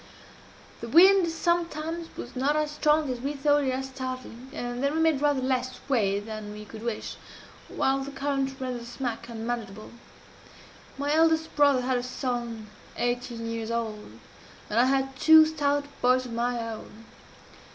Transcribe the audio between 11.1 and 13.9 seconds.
eldest brother had a son eighteen years